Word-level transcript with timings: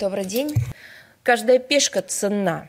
Добрый 0.00 0.24
день. 0.24 0.54
Каждая 1.22 1.58
пешка 1.58 2.00
ценна, 2.00 2.68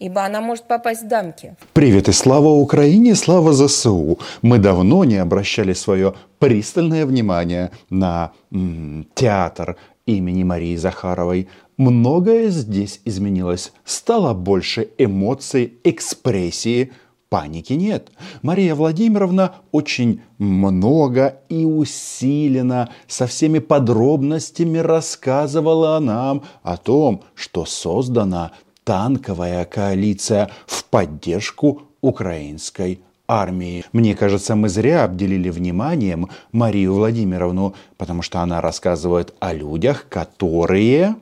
ибо 0.00 0.24
она 0.24 0.40
может 0.40 0.66
попасть 0.66 1.04
в 1.04 1.06
дамки. 1.06 1.54
Привет 1.72 2.08
и 2.08 2.12
слава 2.12 2.48
Украине, 2.48 3.14
слава 3.14 3.52
ЗСУ. 3.52 4.18
Мы 4.42 4.58
давно 4.58 5.04
не 5.04 5.18
обращали 5.18 5.72
свое 5.72 6.14
пристальное 6.40 7.06
внимание 7.06 7.70
на 7.90 8.32
м, 8.50 9.06
театр 9.14 9.76
имени 10.04 10.42
Марии 10.42 10.74
Захаровой. 10.74 11.48
Многое 11.76 12.48
здесь 12.48 13.00
изменилось. 13.04 13.72
Стало 13.84 14.34
больше 14.34 14.88
эмоций, 14.98 15.74
экспрессии, 15.84 16.92
Паники 17.30 17.74
нет. 17.74 18.10
Мария 18.42 18.74
Владимировна 18.74 19.54
очень 19.70 20.20
много 20.38 21.40
и 21.48 21.64
усиленно, 21.64 22.90
со 23.06 23.28
всеми 23.28 23.60
подробностями 23.60 24.78
рассказывала 24.78 26.00
нам 26.00 26.42
о 26.64 26.76
том, 26.76 27.22
что 27.36 27.64
создана 27.66 28.50
танковая 28.82 29.64
коалиция 29.64 30.50
в 30.66 30.84
поддержку 30.86 31.82
украинской 32.00 33.00
армии. 33.28 33.84
Мне 33.92 34.16
кажется, 34.16 34.56
мы 34.56 34.68
зря 34.68 35.04
обделили 35.04 35.50
вниманием 35.50 36.30
Марию 36.50 36.94
Владимировну, 36.94 37.76
потому 37.96 38.22
что 38.22 38.40
она 38.40 38.60
рассказывает 38.60 39.34
о 39.38 39.52
людях, 39.52 40.06
которые 40.08 41.14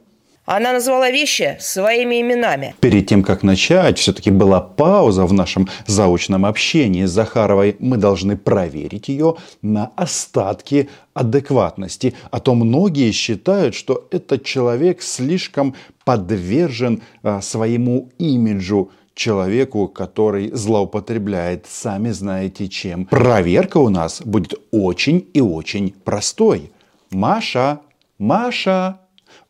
она 0.56 0.72
назвала 0.72 1.10
вещи 1.10 1.56
своими 1.60 2.22
именами. 2.22 2.74
Перед 2.80 3.06
тем, 3.06 3.22
как 3.22 3.42
начать, 3.42 3.98
все-таки 3.98 4.30
была 4.30 4.60
пауза 4.60 5.26
в 5.26 5.32
нашем 5.32 5.68
заочном 5.86 6.46
общении 6.46 7.04
с 7.04 7.10
Захаровой. 7.10 7.76
Мы 7.78 7.98
должны 7.98 8.36
проверить 8.36 9.08
ее 9.08 9.36
на 9.60 9.92
остатки 9.94 10.88
адекватности. 11.12 12.14
А 12.30 12.40
то 12.40 12.54
многие 12.54 13.12
считают, 13.12 13.74
что 13.74 14.08
этот 14.10 14.44
человек 14.44 15.02
слишком 15.02 15.74
подвержен 16.04 17.02
а, 17.22 17.42
своему 17.42 18.10
имиджу 18.18 18.90
человеку, 19.14 19.88
который 19.88 20.50
злоупотребляет, 20.52 21.66
сами 21.68 22.10
знаете 22.10 22.68
чем. 22.68 23.04
Проверка 23.04 23.78
у 23.78 23.90
нас 23.90 24.22
будет 24.24 24.54
очень 24.70 25.28
и 25.34 25.42
очень 25.42 25.94
простой. 26.04 26.70
Маша, 27.10 27.80
Маша, 28.18 29.00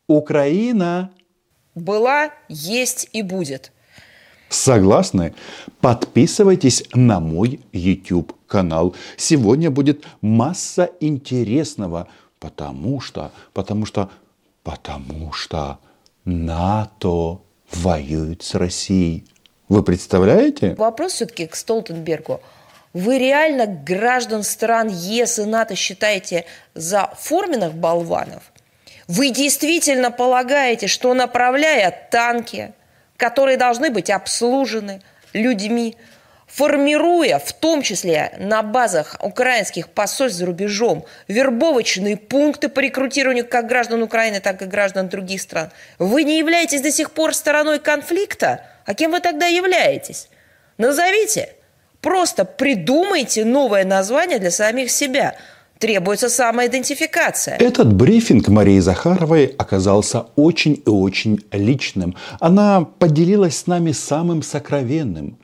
Украина 0.09 1.11
была, 1.75 2.31
есть 2.49 3.09
и 3.13 3.21
будет. 3.21 3.71
Согласны? 4.49 5.35
Подписывайтесь 5.81 6.83
на 6.95 7.19
мой 7.19 7.61
YouTube 7.71 8.33
канал. 8.47 8.95
Сегодня 9.17 9.69
будет 9.69 10.05
масса 10.21 10.89
интересного, 10.99 12.07
потому 12.39 12.99
что, 12.99 13.31
потому 13.53 13.85
что, 13.85 14.09
потому 14.63 15.31
что 15.31 15.77
НАТО 16.25 17.41
воюет 17.71 18.41
с 18.41 18.55
Россией. 18.55 19.27
Вы 19.69 19.83
представляете? 19.83 20.73
Вопрос 20.73 21.13
все-таки 21.13 21.45
к 21.45 21.55
Столтенбергу. 21.55 22.41
Вы 22.93 23.19
реально 23.19 23.67
граждан 23.67 24.41
стран 24.41 24.87
ЕС 24.87 25.37
и 25.37 25.45
НАТО 25.45 25.75
считаете 25.75 26.45
за 26.73 27.11
форменных 27.15 27.75
болванов? 27.75 28.51
Вы 29.09 29.31
действительно 29.31 30.11
полагаете, 30.11 30.85
что 30.85 31.15
направляя 31.15 31.89
танки, 32.11 32.73
которые 33.17 33.57
должны 33.57 33.89
быть 33.89 34.11
обслужены 34.11 35.01
людьми, 35.33 35.97
формируя 36.45 37.39
в 37.39 37.51
том 37.53 37.81
числе 37.81 38.31
на 38.37 38.61
базах 38.61 39.17
украинских 39.19 39.89
посольств 39.89 40.37
за 40.37 40.45
рубежом 40.45 41.05
вербовочные 41.27 42.17
пункты 42.17 42.69
по 42.69 42.81
рекрутированию 42.81 43.47
как 43.47 43.65
граждан 43.65 44.03
Украины, 44.03 44.41
так 44.41 44.61
и 44.61 44.65
граждан 44.65 45.09
других 45.09 45.41
стран, 45.41 45.71
вы 45.97 46.23
не 46.23 46.37
являетесь 46.37 46.81
до 46.81 46.91
сих 46.91 47.09
пор 47.09 47.33
стороной 47.33 47.79
конфликта? 47.79 48.63
А 48.85 48.93
кем 48.93 49.09
вы 49.09 49.21
тогда 49.21 49.47
являетесь? 49.47 50.29
Назовите. 50.77 51.55
Просто 51.99 52.45
придумайте 52.45 53.43
новое 53.43 53.85
название 53.85 54.37
для 54.37 54.51
самих 54.51 54.91
себя– 54.91 55.35
требуется 55.79 56.29
самоидентификация. 56.29 57.55
Этот 57.57 57.93
брифинг 57.93 58.49
Марии 58.49 58.79
Захаровой 58.79 59.45
оказался 59.45 60.25
очень 60.35 60.83
и 60.85 60.89
очень 60.89 61.39
личным. 61.51 62.15
Она 62.39 62.81
поделилась 62.81 63.57
с 63.57 63.67
нами 63.67 63.93
самым 63.93 64.43
сокровенным. 64.43 65.37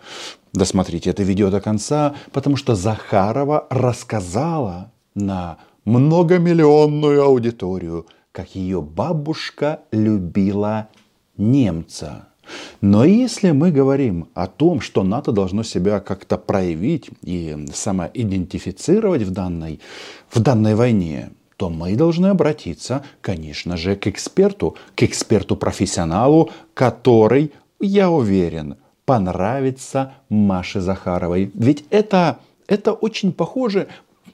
Досмотрите 0.53 1.09
это 1.09 1.23
видео 1.23 1.49
до 1.49 1.59
конца, 1.61 2.15
потому 2.31 2.57
что 2.57 2.75
Захарова 2.75 3.67
рассказала 3.69 4.91
на 5.15 5.57
многомиллионную 5.85 7.23
аудиторию, 7.23 8.05
как 8.31 8.55
ее 8.55 8.81
бабушка 8.81 9.79
любила 9.91 10.89
немца. 11.37 12.27
Но 12.81 13.05
если 13.05 13.51
мы 13.51 13.71
говорим 13.71 14.27
о 14.33 14.47
том, 14.47 14.81
что 14.81 15.03
НАТО 15.03 15.31
должно 15.31 15.63
себя 15.63 15.99
как-то 15.99 16.37
проявить 16.37 17.09
и 17.21 17.67
самоидентифицировать 17.73 19.23
в 19.23 19.31
данной, 19.31 19.79
в 20.29 20.39
данной 20.39 20.75
войне, 20.75 21.31
то 21.57 21.69
мы 21.69 21.95
должны 21.95 22.27
обратиться, 22.27 23.03
конечно 23.21 23.77
же, 23.77 23.95
к 23.95 24.07
эксперту, 24.07 24.75
к 24.95 25.03
эксперту-профессионалу, 25.03 26.49
который, 26.73 27.53
я 27.79 28.09
уверен, 28.09 28.77
понравится 29.05 30.13
Маше 30.29 30.81
Захаровой. 30.81 31.51
Ведь 31.53 31.85
это, 31.89 32.39
это 32.67 32.91
очень 32.91 33.31
похоже 33.31 33.87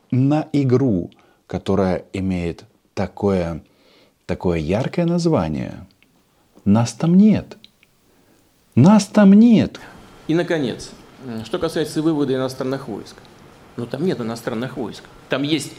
на 0.10 0.48
игру, 0.52 1.12
которая 1.46 2.06
имеет 2.14 2.66
такое, 2.96 3.64
такое 4.26 4.58
яркое 4.58 5.06
название. 5.06 5.86
Нас 6.66 6.94
там 6.94 7.16
нет– 7.16 7.58
нас 8.76 9.06
там 9.06 9.34
нет. 9.34 9.80
И, 10.28 10.34
наконец, 10.34 10.92
что 11.46 11.60
касается 11.60 12.02
вывода 12.02 12.34
иностранных 12.34 12.88
войск. 12.88 13.16
Ну, 13.78 13.86
там 13.86 14.06
нет 14.06 14.20
иностранных 14.20 14.78
войск. 14.78 15.04
Там 15.30 15.44
есть 15.44 15.72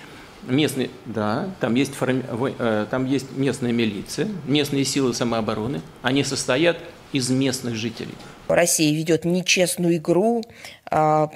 местные, 0.47 0.91
да, 1.07 1.49
там 1.61 1.75
есть, 1.75 1.95
форми, 1.95 2.25
э, 2.59 2.87
там 2.91 3.07
есть 3.07 3.37
местная 3.37 3.73
милиция, 3.73 4.29
местные 4.47 4.85
силы 4.85 5.15
самообороны. 5.15 5.81
Они 6.03 6.25
состоят 6.25 6.79
из 7.13 7.31
местных 7.31 7.75
жителей. 7.77 8.15
Россия 8.49 8.95
ведет 8.95 9.25
нечестную 9.25 9.97
игру, 9.97 10.43
а, 10.91 11.31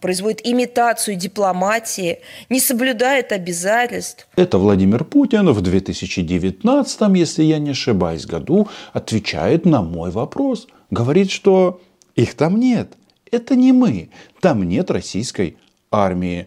производит 0.00 0.40
имитацию 0.44 1.16
дипломатии, 1.16 2.20
не 2.48 2.60
соблюдает 2.60 3.32
обязательств. 3.32 4.26
Это 4.36 4.58
Владимир 4.58 5.04
Путин 5.04 5.50
в 5.50 5.60
2019, 5.60 7.16
если 7.16 7.44
я 7.44 7.58
не 7.58 7.70
ошибаюсь, 7.70 8.26
году 8.26 8.68
отвечает 8.92 9.66
на 9.66 9.82
мой 9.82 10.10
вопрос– 10.10 10.68
говорит, 10.92 11.30
что 11.30 11.80
их 12.14 12.34
там 12.34 12.60
нет. 12.60 12.92
Это 13.32 13.56
не 13.56 13.72
мы. 13.72 14.10
Там 14.40 14.62
нет 14.62 14.90
российской 14.90 15.56
армии. 15.90 16.46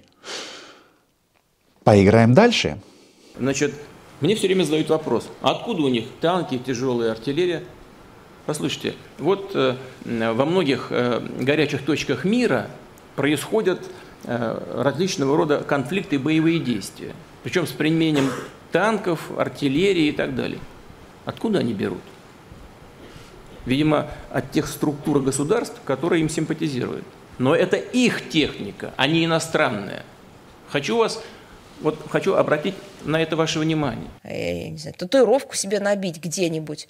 Поиграем 1.84 2.34
дальше. 2.34 2.80
Значит, 3.38 3.74
мне 4.22 4.36
все 4.36 4.48
время 4.48 4.64
задают 4.64 4.90
вопрос, 4.90 5.28
откуда 5.42 5.82
у 5.82 5.90
них 5.90 6.06
танки, 6.22 6.58
тяжелая 6.58 7.12
артиллерия? 7.12 7.64
Послушайте, 8.46 8.94
вот 9.18 9.52
э, 9.56 9.76
во 10.06 10.46
многих 10.46 10.88
э, 10.92 11.20
горячих 11.40 11.82
точках 11.84 12.24
мира 12.24 12.70
происходят 13.16 13.82
э, 14.24 14.82
различного 14.84 15.36
рода 15.36 15.64
конфликты 15.68 16.16
и 16.16 16.20
боевые 16.20 16.60
действия. 16.60 17.14
Причем 17.44 17.66
с 17.66 17.72
применением 17.72 18.30
танков, 18.72 19.32
артиллерии 19.36 20.08
и 20.08 20.12
так 20.12 20.36
далее. 20.36 20.60
Откуда 21.26 21.60
они 21.60 21.74
берут? 21.74 22.02
Видимо, 23.66 24.08
от 24.32 24.52
тех 24.52 24.68
структур 24.68 25.22
государств, 25.22 25.80
которые 25.86 26.22
им 26.22 26.30
симпатизируют. 26.30 27.06
Но 27.38 27.56
это 27.56 27.76
их 27.78 28.30
техника, 28.30 28.94
а 28.98 29.08
не 29.08 29.26
иностранная. 29.26 30.04
Хочу 30.70 30.98
вас 30.98 31.22
вот 31.82 31.98
хочу 32.10 32.36
обратить 32.36 32.76
на 33.04 33.22
это 33.22 33.36
ваше 33.36 33.60
внимание. 33.60 34.10
Я 34.24 34.70
не 34.70 34.78
знаю, 34.78 34.96
татуировку 34.98 35.56
себе 35.56 35.80
набить 35.80 36.24
где-нибудь. 36.24 36.88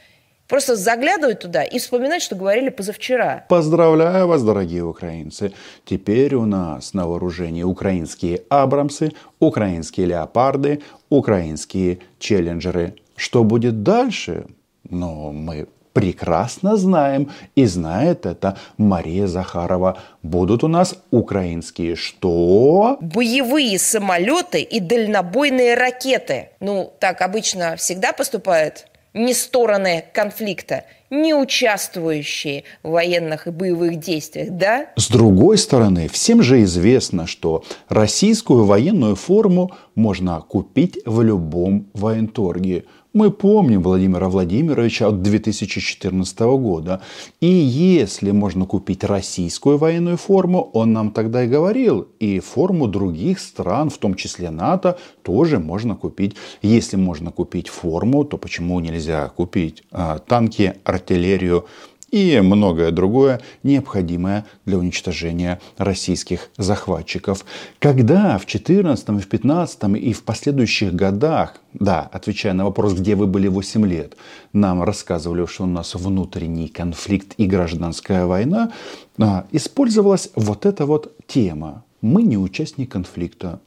Просто 0.48 0.76
заглядывать 0.76 1.40
туда 1.40 1.64
и 1.64 1.80
вспоминать, 1.80 2.22
что 2.22 2.36
говорили 2.36 2.70
позавчера. 2.70 3.46
Поздравляю 3.50 4.28
вас, 4.28 4.44
дорогие 4.44 4.84
украинцы. 4.84 5.54
Теперь 5.86 6.36
у 6.36 6.46
нас 6.46 6.94
на 6.94 7.08
вооружении 7.08 7.64
украинские 7.64 8.44
Абрамсы, 8.50 9.12
украинские 9.40 10.06
Леопарды, 10.06 10.84
украинские 11.10 12.00
Челленджеры. 12.20 12.94
Что 13.16 13.44
будет 13.44 13.82
дальше? 13.82 14.46
Ну, 14.88 15.32
мы 15.32 15.68
прекрасно 15.96 16.76
знаем, 16.76 17.32
и 17.56 17.66
знает 17.66 18.26
это 18.26 18.58
Мария 18.78 19.28
Захарова. 19.28 19.98
Будут 20.22 20.64
у 20.64 20.68
нас 20.68 20.96
украинские 21.10 21.96
что? 21.96 22.98
Боевые 23.00 23.80
самолеты 23.80 24.62
и 24.62 24.82
дальнобойные 24.82 25.74
ракеты. 25.76 26.50
Ну, 26.60 26.92
так 27.00 27.22
обычно 27.22 27.78
всегда 27.78 28.12
поступают 28.12 28.88
не 29.14 29.34
стороны 29.34 30.04
конфликта. 30.14 30.84
не 31.10 31.34
участвующие 31.34 32.64
в 32.84 32.90
военных 32.90 33.48
и 33.48 33.52
боевых 33.52 34.00
действиях, 34.00 34.50
да? 34.52 34.88
С 34.96 35.08
другой 35.08 35.58
стороны, 35.58 36.10
всем 36.10 36.42
же 36.42 36.64
известно, 36.64 37.28
что 37.28 37.64
российскую 37.88 38.66
военную 38.66 39.16
форму 39.16 39.72
можно 39.94 40.42
купить 40.42 41.00
в 41.06 41.22
любом 41.22 41.88
военторге. 41.94 42.86
Мы 43.16 43.32
помним 43.32 43.82
Владимира 43.82 44.28
Владимировича 44.28 45.08
от 45.08 45.22
2014 45.22 46.40
года. 46.60 47.02
И 47.40 47.48
если 47.48 48.32
можно 48.32 48.66
купить 48.66 49.06
российскую 49.06 49.78
военную 49.78 50.18
форму, 50.18 50.70
он 50.74 50.92
нам 50.92 51.12
тогда 51.12 51.46
и 51.46 51.48
говорил, 51.48 52.10
и 52.20 52.42
форму 52.42 52.90
других 52.90 53.40
стран, 53.40 53.90
в 53.90 54.00
том 54.00 54.16
числе 54.16 54.50
НАТО, 54.50 54.98
тоже 55.22 55.60
можно 55.60 55.96
купить. 55.96 56.36
Если 56.62 56.98
можно 56.98 57.32
купить 57.32 57.70
форму, 57.70 58.26
то 58.26 58.38
почему 58.38 58.82
нельзя 58.82 59.30
купить 59.30 59.84
а, 59.92 60.20
танки, 60.20 60.74
артиллерию, 60.84 61.68
и 62.12 62.40
многое 62.42 62.92
другое, 62.92 63.42
необходимое 63.64 64.46
для 64.66 64.78
уничтожения 64.78 65.60
российских 65.78 66.50
захватчиков. 66.58 67.46
Когда 67.80 68.38
в 68.38 68.46
14, 68.46 69.10
в 69.10 69.28
15 69.28 69.84
и 69.98 70.14
в 70.14 70.24
последующих 70.24 70.94
годах, 70.94 71.60
да, 71.74 72.10
отвечая 72.12 72.54
на 72.54 72.66
вопрос, 72.66 72.94
где 72.94 73.16
вы 73.16 73.28
были 73.28 73.48
8 73.48 73.86
лет, 73.86 74.16
нам 74.54 74.84
рассказывали, 74.84 75.46
что 75.46 75.64
у 75.64 75.68
нас 75.68 75.96
внутренний 75.96 76.68
конфликт 76.68 77.34
и 77.38 77.46
гражданская 77.46 78.26
война, 78.26 78.72
а, 79.18 79.46
использовалась 79.52 80.30
вот 80.36 80.66
эта 80.66 80.86
вот 80.86 81.16
тема. 81.28 81.84
Мы 82.02 82.24
не 82.24 82.38
участник 82.38 82.92
конфликта. 82.92 83.60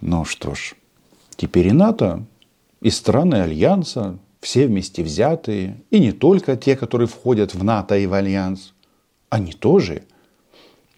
Ну 0.00 0.24
что 0.24 0.54
ж, 0.54 0.74
теперь 1.36 1.68
и 1.68 1.72
НАТО, 1.72 2.24
и 2.80 2.90
страны 2.90 3.36
Альянса, 3.36 4.18
все 4.44 4.66
вместе 4.66 5.02
взятые, 5.02 5.80
и 5.90 5.98
не 5.98 6.12
только 6.12 6.54
те, 6.54 6.76
которые 6.76 7.08
входят 7.08 7.54
в 7.54 7.64
НАТО 7.64 7.96
и 7.96 8.06
в 8.06 8.12
Альянс, 8.12 8.74
они 9.30 9.52
тоже 9.52 10.02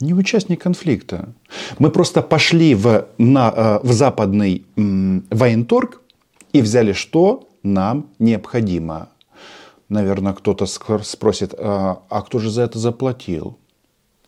не 0.01 0.15
участник 0.15 0.63
конфликта. 0.63 1.29
Мы 1.79 1.91
просто 1.91 2.23
пошли 2.23 2.75
в, 2.75 3.07
на, 3.19 3.53
э, 3.57 3.87
в 3.87 3.93
западный 3.93 4.67
военторг 4.75 6.03
и 6.53 6.61
взяли, 6.61 6.93
что 6.93 7.49
нам 7.63 8.09
необходимо. 8.19 9.11
Наверное, 9.89 10.33
кто-то 10.33 10.67
спросит, 10.67 11.55
а, 11.57 12.03
а 12.09 12.23
кто 12.23 12.41
же 12.41 12.51
за 12.51 12.63
это 12.63 12.81
заплатил? 12.81 13.59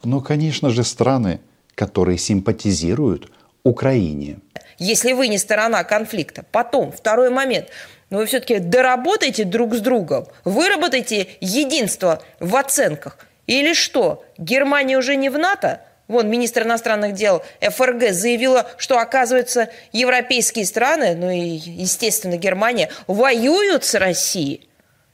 Ну, 0.04 0.20
конечно 0.20 0.70
же, 0.70 0.84
страны, 0.84 1.40
которые 1.74 2.18
симпатизируют 2.18 3.32
Украине. 3.64 4.38
Если 4.78 5.12
вы 5.12 5.28
не 5.28 5.38
сторона 5.38 5.84
конфликта. 5.84 6.44
Потом, 6.50 6.92
второй 6.92 7.30
момент– 7.30 7.68
но 8.10 8.18
вы 8.18 8.26
все-таки 8.26 8.58
доработайте 8.58 9.44
друг 9.44 9.74
с 9.74 9.80
другом, 9.80 10.26
выработайте 10.44 11.28
единство 11.40 12.22
в 12.40 12.56
оценках. 12.56 13.18
Или 13.46 13.74
что, 13.74 14.24
Германия 14.36 14.98
уже 14.98 15.16
не 15.16 15.30
в 15.30 15.38
НАТО? 15.38 15.82
Вон, 16.06 16.30
министр 16.30 16.62
иностранных 16.62 17.12
дел 17.12 17.42
ФРГ 17.60 18.12
заявила, 18.12 18.66
что, 18.78 18.98
оказывается, 18.98 19.68
европейские 19.92 20.64
страны, 20.64 21.14
ну 21.14 21.30
и, 21.30 21.38
естественно, 21.38 22.38
Германия, 22.38 22.90
воюют 23.06 23.84
с 23.84 23.94
Россией. 23.94 24.68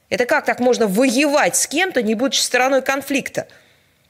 Это 0.08 0.25
как 0.25 0.44
так 0.44 0.61
можно 0.61 0.87
воевать 0.87 1.56
с 1.56 1.66
кем-то, 1.66 2.00
не 2.00 2.14
будучи 2.14 2.38
стороной 2.38 2.82
конфликта? 2.82 3.49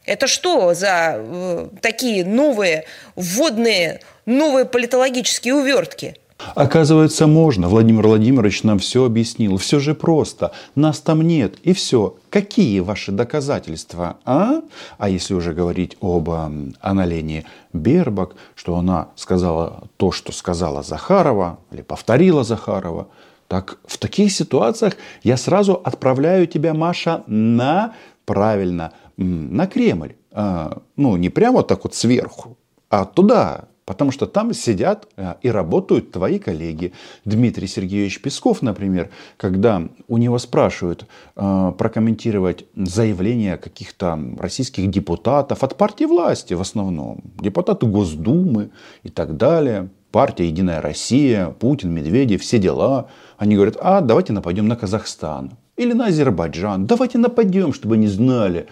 Это 0.05 0.27
что 0.27 0.75
за 0.75 1.15
э, 1.17 1.69
такие 1.81 2.27
новые, 2.27 2.85
вводные, 3.17 4.01
новые 4.27 4.65
политологические 4.65 5.55
увертки? 5.55 6.17
Оказывается, 6.55 7.27
можно. 7.27 7.69
Владимир 7.69 8.07
Владимирович 8.07 8.65
нам 8.65 8.79
все 8.79 9.05
объяснил. 9.05 9.57
Все 9.57 9.79
же 9.79 9.95
просто. 9.95 10.53
Нас 10.75 11.01
там 11.01 11.23
нет. 11.23 11.57
И 11.63 11.73
все. 11.73 12.17
Какие 12.29 12.81
ваши 12.81 13.13
доказательства? 13.13 14.19
А? 14.25 14.63
А 14.99 15.09
если 15.09 15.35
уже 15.35 15.55
говорить 15.55 15.97
об 16.01 16.29
Аналене 16.81 17.45
Бербак, 17.73 18.35
что 18.55 18.77
она 18.77 19.09
сказала 19.17 19.85
то, 19.97 20.13
что 20.13 20.33
сказала 20.33 20.83
Захарова, 20.83 21.59
или 21.71 21.83
повторила 21.83 22.45
Захарова, 22.45 23.09
так 23.49 23.79
в 23.87 23.99
таких 23.99 24.33
ситуациях 24.33 24.95
я 25.23 25.37
сразу 25.37 25.75
отправляю 25.75 26.47
тебя, 26.47 26.75
Маша, 26.75 27.23
на, 27.27 27.95
правильно, 28.27 28.93
на 29.17 29.67
Кремль. 29.67 30.15
А, 30.33 30.79
ну, 30.97 31.17
не 31.17 31.31
прямо 31.31 31.63
так 31.63 31.85
вот 31.85 31.95
сверху, 31.95 32.57
а 32.91 33.05
туда, 33.05 33.67
Потому 33.85 34.11
что 34.11 34.27
там 34.27 34.55
сидят 34.55 35.09
э, 35.17 35.35
и 35.43 35.51
работают 35.51 36.11
твои 36.11 36.39
коллеги. 36.39 36.93
Дмитрий 37.25 37.67
Сергеевич 37.67 38.23
Песков, 38.23 38.63
например, 38.63 39.11
когда 39.37 39.83
у 40.09 40.19
него 40.19 40.39
спрашивают 40.39 41.07
э, 41.37 41.73
прокомментировать 41.77 42.65
заявления 42.75 43.57
каких-то 43.59 44.19
российских 44.39 44.91
депутатов 44.91 45.63
от 45.63 45.77
партии 45.77 46.05
власти 46.05 46.55
в 46.55 46.61
основном, 46.61 47.21
депутаты 47.41 47.87
Госдумы 47.87 48.71
и 49.03 49.11
так 49.11 49.37
далее, 49.37 49.91
партия 50.11 50.47
«Единая 50.47 50.81
Россия», 50.81 51.51
Путин, 51.51 51.93
Медведев, 51.93 52.41
все 52.41 52.59
дела, 52.59 53.09
они 53.37 53.57
говорят, 53.57 53.77
а 53.81 54.01
давайте 54.01 54.33
нападем 54.33 54.69
на 54.69 54.77
Казахстан 54.77 55.59
или 55.77 55.93
на 55.93 56.07
Азербайджан, 56.07 56.87
давайте 56.87 57.19
нападем, 57.19 57.73
чтобы 57.73 57.97
они 57.97 58.07
знали 58.07 58.69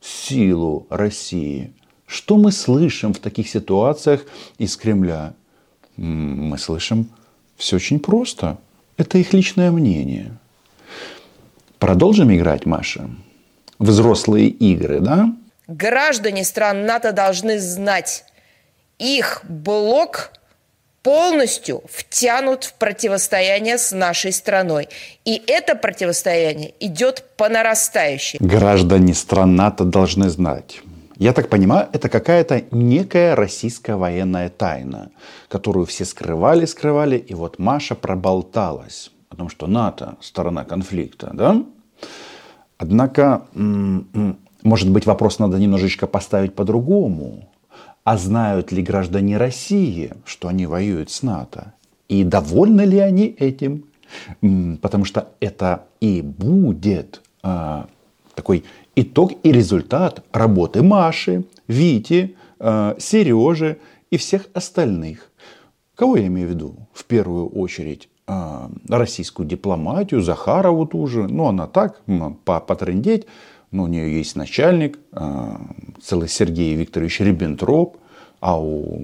силу 0.00 0.86
России. 0.90 1.74
Что 2.08 2.38
мы 2.38 2.52
слышим 2.52 3.12
в 3.12 3.18
таких 3.18 3.50
ситуациях 3.50 4.22
из 4.56 4.76
Кремля? 4.78 5.34
Мы 5.98 6.56
слышим 6.56 7.10
все 7.56 7.76
очень 7.76 8.00
просто. 8.00 8.56
Это 8.96 9.18
их 9.18 9.34
личное 9.34 9.70
мнение. 9.70 10.32
Продолжим 11.78 12.34
играть, 12.34 12.64
Маша? 12.64 13.10
Взрослые 13.78 14.48
игры, 14.48 15.00
да? 15.00 15.34
Граждане 15.66 16.44
стран 16.44 16.86
НАТО 16.86 17.12
должны 17.12 17.60
знать, 17.60 18.24
их 18.98 19.42
блок 19.46 20.32
полностью 21.02 21.82
втянут 21.92 22.64
в 22.64 22.74
противостояние 22.74 23.76
с 23.76 23.92
нашей 23.92 24.32
страной. 24.32 24.88
И 25.26 25.42
это 25.46 25.74
противостояние 25.74 26.72
идет 26.80 27.24
по 27.36 27.50
нарастающей. 27.50 28.38
Граждане 28.40 29.12
стран 29.12 29.56
НАТО 29.56 29.84
должны 29.84 30.30
знать. 30.30 30.80
Я 31.18 31.32
так 31.32 31.48
понимаю, 31.48 31.88
это 31.92 32.08
какая-то 32.08 32.64
некая 32.70 33.34
российская 33.34 33.96
военная 33.96 34.50
тайна, 34.50 35.10
которую 35.48 35.84
все 35.84 36.04
скрывали, 36.04 36.64
скрывали, 36.64 37.16
и 37.16 37.34
вот 37.34 37.58
Маша 37.58 37.96
проболталась. 37.96 39.10
Потому 39.28 39.48
что 39.48 39.66
НАТО– 39.66 40.16
сторона 40.20 40.64
конфликта, 40.64 41.30
да? 41.34 41.64
Однако, 42.78 43.42
может 44.62 44.90
быть, 44.90 45.06
вопрос 45.06 45.40
надо 45.40 45.58
немножечко 45.58 46.06
поставить 46.06 46.54
по-другому. 46.54 47.48
А 48.04 48.16
знают 48.16 48.70
ли 48.70 48.80
граждане 48.80 49.38
России, 49.38 50.12
что 50.24 50.46
они 50.46 50.66
воюют 50.66 51.10
с 51.10 51.24
НАТО? 51.24 51.74
И 52.08 52.22
довольны 52.22 52.82
ли 52.82 52.98
они 53.00 53.26
этим? 53.26 53.86
Потому 54.80 55.04
что 55.04 55.32
это 55.40 55.84
и 56.00 56.22
будет 56.22 57.22
а, 57.42 57.88
такой 58.38 58.62
итог 58.94 59.32
и 59.42 59.50
результат 59.50 60.24
работы 60.32 60.80
Маши, 60.82 61.44
Вити, 61.66 62.36
э, 62.60 62.94
Сережи 62.98 63.78
и 64.12 64.16
всех 64.16 64.46
остальных. 64.54 65.32
Кого 65.96 66.16
я 66.16 66.28
имею 66.28 66.46
в 66.46 66.50
виду? 66.52 66.76
В 66.92 67.04
первую 67.04 67.48
очередь 67.48 68.08
э, 68.28 68.68
российскую 68.88 69.48
дипломатию, 69.48 70.22
Захарову 70.22 70.86
ту 70.86 71.08
же. 71.08 71.26
Ну, 71.26 71.46
она 71.46 71.66
так, 71.66 72.00
потрендеть. 72.44 73.26
Но 73.72 73.82
у 73.82 73.86
нее 73.88 74.16
есть 74.16 74.36
начальник, 74.36 75.00
э, 75.12 75.56
целый 76.00 76.28
Сергей 76.28 76.76
Викторович 76.76 77.20
Риббентроп. 77.20 77.96
А 78.40 78.60
у 78.60 79.02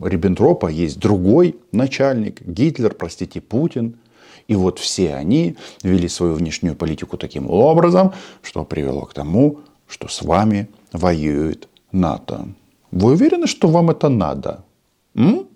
Риббентропа 0.00 0.68
есть 0.68 1.00
другой 1.00 1.56
начальник, 1.72 2.40
Гитлер, 2.46 2.94
простите, 2.94 3.40
Путин– 3.40 3.96
и 4.48 4.54
вот 4.54 4.78
все 4.78 5.14
они 5.14 5.56
вели 5.82 6.08
свою 6.08 6.34
внешнюю 6.34 6.76
политику 6.76 7.16
таким 7.16 7.50
образом, 7.50 8.12
что 8.42 8.64
привело 8.64 9.02
к 9.02 9.14
тому, 9.14 9.60
что 9.88 10.08
с 10.08 10.22
вами 10.22 10.68
воюет 10.92 11.68
НАТО. 11.92 12.48
Вы 12.90 13.12
уверены, 13.12 13.46
что 13.46 13.68
вам 13.68 13.90
это 13.90 14.08
надо? 14.08 14.64
М? 15.14 15.48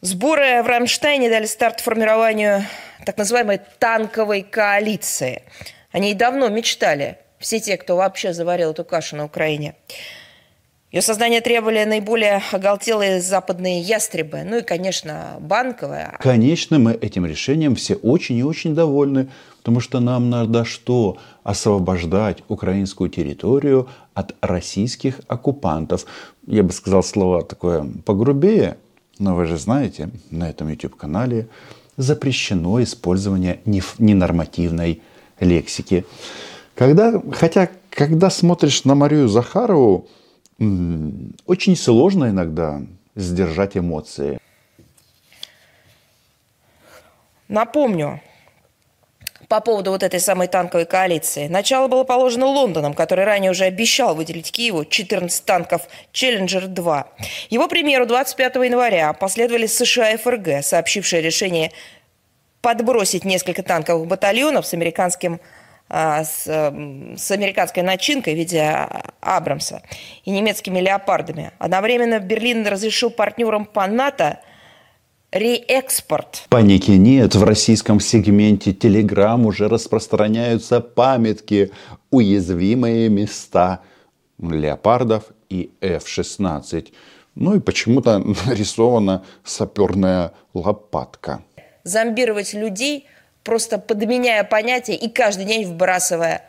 Сборы 0.00 0.62
в 0.62 0.66
Рамштайне 0.66 1.28
дали 1.28 1.46
старт 1.46 1.80
формированию 1.80 2.64
так 3.04 3.16
называемой 3.16 3.60
танковой 3.78 4.42
коалиции. 4.42 5.42
Они 5.90 6.14
давно 6.14 6.48
мечтали, 6.48 7.18
все 7.38 7.58
те, 7.60 7.76
кто 7.76 7.96
вообще 7.96 8.32
заварил 8.32 8.70
эту 8.70 8.84
кашу 8.84 9.16
на 9.16 9.24
Украине. 9.24 9.74
Ее 10.90 11.02
создание 11.02 11.42
требовали 11.42 11.84
наиболее 11.84 12.40
оголтелые 12.50 13.20
западные 13.20 13.82
ястребы, 13.82 14.42
ну 14.42 14.58
и, 14.58 14.62
конечно, 14.62 15.36
банковая. 15.38 16.16
Конечно, 16.18 16.78
мы 16.78 16.92
этим 16.92 17.26
решением 17.26 17.74
все 17.74 17.94
очень 17.96 18.38
и 18.38 18.42
очень 18.42 18.74
довольны, 18.74 19.28
потому 19.58 19.80
что 19.80 20.00
нам 20.00 20.30
надо 20.30 20.64
что? 20.64 21.18
Освобождать 21.44 22.38
украинскую 22.48 23.10
территорию 23.10 23.90
от 24.14 24.34
российских 24.40 25.20
оккупантов. 25.28 26.06
Я 26.46 26.62
бы 26.62 26.72
сказал 26.72 27.02
слово 27.02 27.44
такое 27.44 27.86
погрубее, 28.06 28.78
но 29.18 29.34
вы 29.34 29.44
же 29.44 29.58
знаете, 29.58 30.08
на 30.30 30.48
этом 30.48 30.70
YouTube-канале 30.70 31.48
запрещено 31.98 32.82
использование 32.82 33.60
ненормативной 33.66 35.02
лексики. 35.38 36.06
Когда, 36.74 37.20
хотя, 37.32 37.68
когда 37.90 38.30
смотришь 38.30 38.84
на 38.84 38.94
Марию 38.94 39.28
Захарову, 39.28 40.06
очень 40.58 41.76
сложно 41.76 42.30
иногда 42.30 42.82
сдержать 43.14 43.76
эмоции. 43.76 44.40
Напомню, 47.48 48.20
по 49.48 49.60
поводу 49.60 49.90
вот 49.92 50.02
этой 50.02 50.20
самой 50.20 50.46
танковой 50.46 50.84
коалиции. 50.84 51.48
Начало 51.48 51.88
было 51.88 52.04
положено 52.04 52.46
Лондоном, 52.46 52.92
который 52.92 53.24
ранее 53.24 53.50
уже 53.50 53.64
обещал 53.64 54.14
выделить 54.14 54.52
Киеву 54.52 54.84
14 54.84 55.44
танков 55.44 55.88
«Челленджер-2». 56.12 57.04
Его 57.48 57.68
примеру 57.68 58.04
25 58.04 58.56
января 58.56 59.14
последовали 59.14 59.66
США 59.66 60.12
и 60.12 60.16
ФРГ, 60.18 60.62
сообщившие 60.62 61.22
решение 61.22 61.72
подбросить 62.60 63.24
несколько 63.24 63.62
танковых 63.62 64.06
батальонов 64.06 64.66
с 64.66 64.74
американским 64.74 65.40
с, 65.88 66.44
с 66.44 67.30
американской 67.30 67.82
начинкой 67.82 68.34
в 68.34 68.36
виде 68.36 68.88
Абрамса 69.20 69.82
и 70.24 70.30
немецкими 70.30 70.80
леопардами. 70.80 71.52
Одновременно 71.58 72.18
Берлин 72.18 72.66
разрешил 72.66 73.10
партнерам 73.10 73.64
по 73.64 73.86
НАТО 73.86 74.40
реэкспорт. 75.32 76.46
Паники 76.48 76.92
нет. 76.92 77.34
В 77.34 77.44
российском 77.44 78.00
сегменте 78.00 78.72
Telegram 78.72 79.42
уже 79.44 79.68
распространяются 79.68 80.80
памятки 80.80 81.70
«Уязвимые 82.10 83.08
места» 83.08 83.80
леопардов 84.40 85.24
и 85.48 85.70
F-16. 85.80 86.92
Ну 87.34 87.56
и 87.56 87.60
почему-то 87.60 88.18
нарисована 88.46 89.24
саперная 89.44 90.32
лопатка. 90.54 91.42
Зомбировать 91.84 92.54
людей, 92.54 93.06
просто 93.44 93.78
подменяя 93.78 94.44
понятия 94.44 94.94
и 94.94 95.08
каждый 95.08 95.44
день 95.44 95.64
вбрасывая 95.64 96.42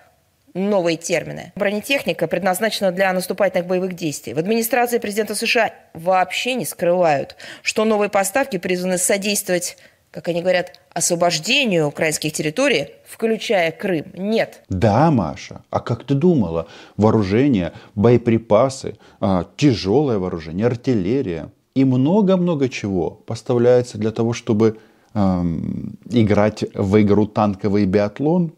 новые 0.53 0.97
термины. 0.97 1.51
Бронетехника 1.55 2.27
предназначена 2.27 2.91
для 2.91 3.13
наступательных 3.13 3.67
боевых 3.67 3.93
действий. 3.93 4.33
В 4.33 4.39
администрации 4.39 4.97
президента 4.97 5.35
США 5.35 5.73
вообще 5.93 6.55
не 6.55 6.65
скрывают, 6.65 7.35
что 7.61 7.85
новые 7.85 8.09
поставки 8.09 8.57
призваны 8.57 8.97
содействовать 8.97 9.77
как 10.11 10.27
они 10.27 10.41
говорят, 10.41 10.79
освобождению 10.91 11.87
украинских 11.87 12.33
территорий, 12.33 12.87
включая 13.07 13.71
Крым, 13.71 14.05
нет. 14.15 14.63
Да, 14.67 15.11
Маша, 15.11 15.61
а 15.69 15.79
как 15.79 16.03
ты 16.03 16.15
думала? 16.15 16.67
Вооружение, 16.97 17.73
боеприпасы, 17.93 18.97
а, 19.19 19.45
тяжелое 19.55 20.17
вооружение, 20.17 20.65
артиллерия 20.65 21.51
и 21.75 21.85
много-много 21.85 22.69
чего 22.69 23.11
поставляется 23.11 23.99
для 23.99 24.11
того, 24.11 24.33
чтобы 24.33 24.79
эм, 25.13 25.97
играть 26.09 26.63
в 26.73 27.01
игру 27.01 27.27
танковый 27.27 27.85
биатлон? 27.85 28.53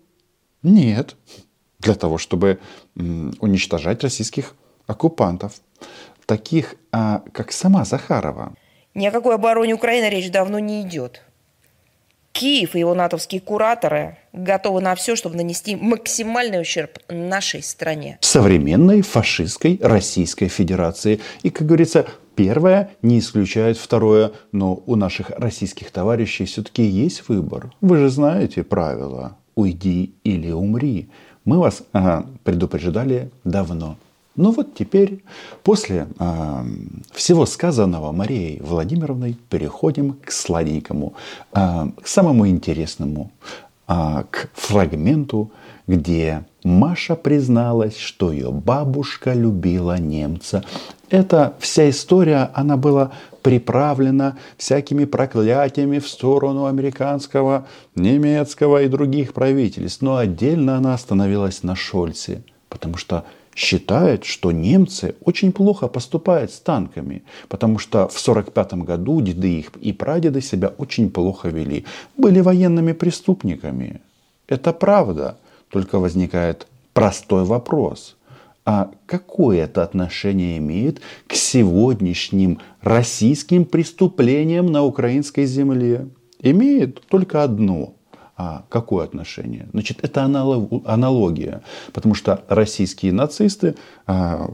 Нет 0.63 1.15
для 1.79 1.95
того, 1.95 2.17
чтобы 2.17 2.59
уничтожать 2.95 4.03
российских 4.03 4.55
оккупантов, 4.87 5.53
таких, 6.25 6.75
а, 6.91 7.23
как 7.31 7.51
сама 7.51 7.85
Захарова. 7.85 8.53
Ни 8.93 9.05
о 9.05 9.11
какой 9.11 9.35
обороне 9.35 9.73
Украины 9.73 10.09
речь 10.09 10.29
давно 10.29 10.59
не 10.59 10.81
идет. 10.81 11.23
Киев 12.31 12.75
и 12.75 12.79
его 12.79 12.93
натовские 12.93 13.41
кураторы 13.41 14.17
готовы 14.33 14.81
на 14.81 14.95
все, 14.95 15.15
чтобы 15.15 15.35
нанести 15.35 15.75
максимальный 15.75 16.61
ущерб 16.61 16.97
нашей 17.09 17.61
стране. 17.61 18.17
Современной 18.21 19.01
фашистской 19.01 19.79
Российской 19.81 20.47
Федерации. 20.47 21.19
И, 21.43 21.49
как 21.49 21.67
говорится, 21.67 22.05
первое 22.35 22.91
не 23.01 23.19
исключает 23.19 23.77
второе. 23.77 24.31
Но 24.51 24.81
у 24.85 24.95
наших 24.95 25.31
российских 25.31 25.91
товарищей 25.91 26.45
все-таки 26.45 26.83
есть 26.83 27.27
выбор. 27.27 27.71
Вы 27.81 27.97
же 27.97 28.09
знаете 28.09 28.63
правила. 28.63 29.37
Уйди 29.55 30.15
или 30.23 30.51
умри. 30.51 31.09
Мы 31.43 31.59
вас 31.59 31.83
ага, 31.91 32.25
предупреждали 32.43 33.31
давно. 33.43 33.97
Ну 34.35 34.51
вот 34.51 34.73
теперь, 34.75 35.23
после 35.63 36.07
э, 36.17 36.63
всего 37.11 37.45
сказанного 37.45 38.13
Марией 38.13 38.61
Владимировной, 38.61 39.37
переходим 39.49 40.13
к 40.23 40.31
сладенькому, 40.31 41.13
э, 41.53 41.87
к 42.01 42.07
самому 42.07 42.47
интересному, 42.47 43.31
э, 43.89 44.23
к 44.29 44.49
фрагменту, 44.53 45.51
где 45.85 46.45
Маша 46.63 47.15
призналась, 47.15 47.97
что 47.97 48.31
ее 48.31 48.51
бабушка 48.51 49.33
любила 49.33 49.97
немца. 49.97 50.63
Эта 51.09 51.55
вся 51.59 51.89
история, 51.89 52.51
она 52.53 52.77
была 52.77 53.11
приправлена 53.41 54.37
всякими 54.55 55.03
проклятиями 55.03 55.99
в 55.99 56.07
сторону 56.07 56.67
американского, 56.67 57.67
немецкого 57.95 58.83
и 58.83 58.87
других 58.87 59.33
правительств. 59.33 60.01
Но 60.01 60.15
отдельно 60.15 60.77
она 60.77 60.93
остановилась 60.93 61.63
на 61.63 61.75
Шольце, 61.75 62.43
потому 62.69 62.95
что 62.95 63.25
считает, 63.55 64.23
что 64.23 64.51
немцы 64.51 65.15
очень 65.23 65.51
плохо 65.51 65.87
поступают 65.87 66.51
с 66.51 66.59
танками, 66.59 67.23
потому 67.49 67.79
что 67.79 68.07
в 68.07 68.17
1945 68.17 68.73
году 68.85 69.21
деды 69.21 69.59
их 69.59 69.71
и 69.81 69.93
прадеды 69.93 70.41
себя 70.41 70.69
очень 70.77 71.09
плохо 71.09 71.49
вели, 71.49 71.85
были 72.17 72.39
военными 72.39 72.93
преступниками. 72.93 74.01
Это 74.47 74.73
правда. 74.73 75.37
Только 75.69 75.99
возникает 75.99 76.67
простой 76.93 77.45
вопрос. 77.45 78.17
А 78.65 78.91
какое 79.05 79.63
это 79.63 79.83
отношение 79.83 80.57
имеет 80.57 81.01
к 81.27 81.33
сегодняшним 81.33 82.59
российским 82.81 83.65
преступлениям 83.65 84.67
на 84.67 84.83
украинской 84.83 85.45
земле? 85.45 86.07
Имеет 86.39 87.01
только 87.07 87.43
одно. 87.43 87.93
А 88.43 88.65
какое 88.69 89.05
отношение? 89.05 89.67
Значит, 89.71 90.03
это 90.03 90.23
аналогия. 90.23 91.61
Потому 91.93 92.15
что 92.15 92.43
российские 92.47 93.13
нацисты 93.13 93.75
а, 94.07 94.49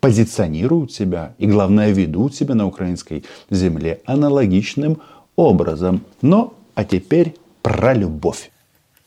позиционируют 0.00 0.92
себя 0.92 1.32
и, 1.38 1.46
главное, 1.46 1.90
ведут 1.90 2.34
себя 2.34 2.54
на 2.54 2.66
украинской 2.66 3.24
земле 3.48 4.02
аналогичным 4.04 5.00
образом. 5.36 6.04
Но, 6.20 6.52
а 6.74 6.84
теперь 6.84 7.34
про 7.62 7.94
любовь. 7.94 8.50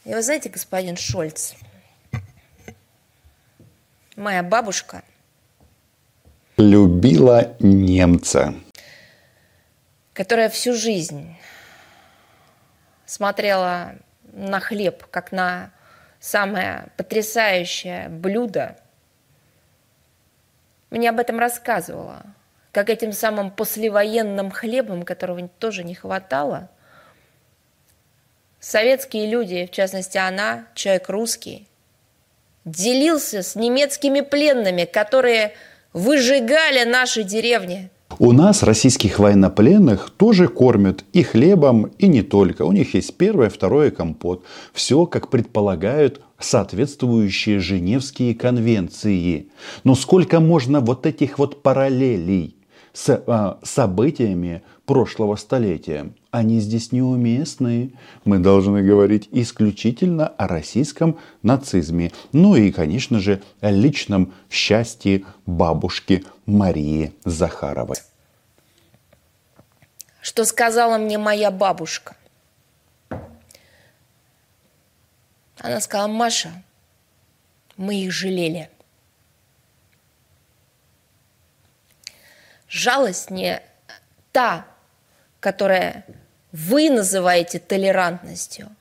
И 0.04 0.16
вы 0.16 0.24
знаете, 0.24 0.50
господин 0.50 0.98
Шольц, 0.98 1.54
моя 4.16 4.42
бабушка 4.42 5.04
любила 6.58 7.56
немца, 7.60 8.56
которая 10.14 10.50
всю 10.50 10.74
жизнь 10.74 11.36
смотрела 13.12 13.96
на 14.34 14.60
хлеб 14.60 15.06
как 15.08 15.32
на 15.32 15.72
самое 16.20 16.88
потрясающее 16.98 18.10
блюдо, 18.10 18.78
мне 20.90 21.10
об 21.10 21.20
этом 21.20 21.40
рассказывала, 21.40 22.24
как 22.72 22.90
этим 22.90 23.14
самым 23.14 23.50
послевоенным 23.52 24.52
хлебом, 24.52 25.04
которого 25.04 25.48
тоже 25.48 25.84
не 25.84 25.96
хватало– 25.96 26.70
советские 28.62 29.28
люди, 29.28 29.66
в 29.66 29.72
частности 29.72 30.18
она, 30.18 30.68
человек 30.74 31.10
русский, 31.10 31.68
делился 32.64 33.42
с 33.42 33.56
немецкими 33.56 34.22
пленными, 34.22 34.86
которые 34.86 35.54
выжигали 35.92 36.84
наши 36.86 37.24
деревни. 37.24 37.90
У 38.20 38.32
нас 38.32 38.64
российских 38.64 39.20
военнопленных 39.20 40.10
тоже 40.10 40.48
кормят 40.48 41.06
и 41.14 41.24
хлебом, 41.24 41.92
и 41.98 42.08
не 42.08 42.22
только. 42.22 42.64
У 42.64 42.72
них 42.72 42.94
есть 42.94 43.16
первое, 43.16 43.50
второе 43.50 43.92
компот. 43.92 44.44
Все, 44.74 45.06
как 45.06 45.30
предполагают 45.30 46.22
соответствующие 46.40 47.60
Женевские 47.60 48.36
конвенции. 48.36 49.48
Но 49.84 49.96
сколько 49.96 50.40
можно 50.40 50.80
вот 50.80 51.06
этих 51.06 51.40
вот 51.40 51.62
параллелей 51.62 52.56
с 52.94 53.24
а, 53.28 53.60
событиями 53.64 54.62
прошлого 54.86 55.36
столетия? 55.36 56.12
они 56.32 56.62
здесь 56.62 56.92
неуместны. 56.94 57.92
Мы 58.24 58.40
должны 58.40 58.82
говорить 58.82 59.28
исключительно 59.32 60.28
о 60.28 60.48
российском 60.48 61.20
нацизме. 61.44 62.12
Ну 62.32 62.56
и, 62.56 62.72
конечно 62.72 63.20
же, 63.20 63.44
о 63.60 63.70
личном 63.70 64.34
счастье 64.50 65.26
бабушки 65.46 66.26
Марии 66.46 67.14
Захаровой. 67.26 67.98
Что 70.22 70.46
сказала 70.46 70.98
мне 70.98 71.18
моя 71.18 71.52
бабушка? 71.52 72.16
Она 75.58 75.80
сказала, 75.82 76.08
Маша, 76.08 76.64
мы 77.76 77.96
их 78.04 78.12
жалели. 78.12 78.70
Жалость 82.72 83.30
не 83.30 83.62
та, 84.32 84.66
которая 85.42 86.06
вы 86.54 86.90
называете 86.90 87.60
толерантностью, 87.60 88.74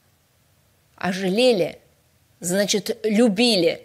а 0.94 1.12
жалели, 1.12 1.80
значит, 2.38 3.00
любили. 3.02 3.82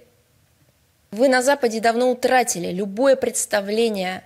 Вы 1.09 1.27
на 1.27 1.41
Западе 1.41 1.79
давно 1.79 2.11
утратили 2.11 2.71
любое 2.71 3.15
представление 3.15 4.23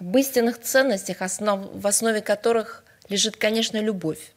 об 0.00 0.16
истинных 0.16 0.60
ценностях, 0.60 1.22
основ, 1.22 1.70
в 1.72 1.86
основе 1.86 2.20
которых 2.20 2.82
лежит, 3.08 3.36
конечно, 3.36 3.76
любовь. 3.76 4.32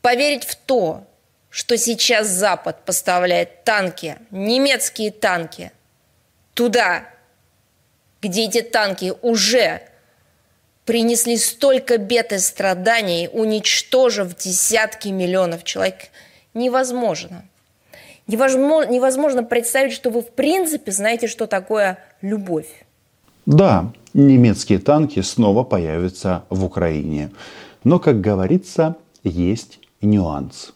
Поверить 0.00 0.44
в 0.44 0.56
то, 0.56 1.06
что 1.50 1.76
сейчас 1.76 2.28
Запад 2.28 2.86
поставляет 2.86 3.64
танки, 3.64 4.16
немецкие 4.30 5.10
танки, 5.10 5.72
туда, 6.54 7.04
где 8.22 8.46
эти 8.46 8.62
танки 8.62 9.12
уже 9.22 9.82
принесли 10.84 11.36
столько 11.36 11.98
бед 11.98 12.32
и 12.32 12.38
страданий, 12.38 13.28
уничтожив 13.32 14.36
десятки 14.36 15.08
миллионов 15.08 15.64
человек, 15.64 16.10
невозможно. 16.54 17.44
Невозможно, 18.26 18.90
невозможно 18.90 19.42
представить, 19.42 19.92
что 19.92 20.10
вы 20.10 20.22
в 20.22 20.30
принципе 20.30 20.92
знаете, 20.92 21.28
что 21.28 21.46
такое 21.46 21.98
любовь. 22.22 22.84
Да, 23.46 23.92
немецкие 24.14 24.78
танки 24.78 25.20
снова 25.20 25.64
появятся 25.64 26.44
в 26.50 26.64
Украине. 26.64 27.30
Но, 27.84 27.98
как 27.98 28.20
говорится, 28.20 28.96
есть 29.24 29.78
нюанс. 30.02 30.72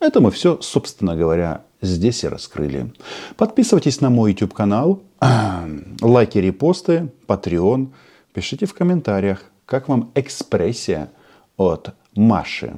Это 0.00 0.20
мы 0.20 0.30
все, 0.30 0.60
собственно 0.60 1.16
говоря, 1.16 1.62
здесь 1.82 2.24
и 2.24 2.28
раскрыли. 2.28 2.92
Подписывайтесь 3.36 4.00
на 4.00 4.08
мой 4.08 4.30
YouTube 4.30 4.54
канал, 4.54 5.02
лайки, 6.00 6.38
репосты, 6.38 7.08
Patreon. 7.26 7.88
Пишите 8.32 8.66
в 8.66 8.74
комментариях, 8.74 9.44
как 9.66 9.88
вам 9.88 10.10
экспрессия 10.14 11.10
от 11.56 11.90
Маши. 12.14 12.74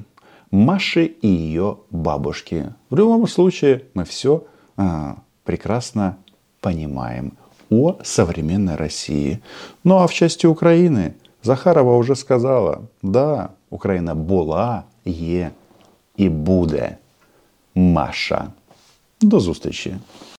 Маши 0.50 1.04
и 1.04 1.28
ее 1.28 1.78
бабушки. 1.90 2.72
В 2.90 2.96
любом 2.96 3.26
случае, 3.28 3.84
мы 3.94 4.04
все 4.04 4.44
а, 4.76 5.16
прекрасно 5.44 6.16
понимаем 6.60 7.32
о 7.70 7.98
современной 8.02 8.76
России. 8.76 9.42
Ну 9.84 9.98
а 9.98 10.06
в 10.06 10.14
части 10.14 10.46
Украины 10.46 11.14
Захарова 11.42 11.96
уже 11.96 12.16
сказала, 12.16 12.82
да, 13.02 13.48
Украина 13.70 14.14
була, 14.14 14.84
є 15.04 15.50
і 16.16 16.28
буде. 16.28 16.96
Маша. 17.74 18.52
До 19.20 19.40
зустрічі! 19.40 19.96